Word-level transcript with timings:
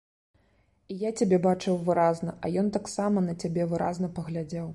І 0.95 0.95
я 1.07 1.11
цябе 1.21 1.39
бачыў 1.47 1.77
выразна, 1.89 2.33
а 2.43 2.51
ён 2.63 2.73
таксама 2.79 3.25
на 3.29 3.33
цябе 3.45 3.71
выразна 3.77 4.13
паглядзеў. 4.19 4.69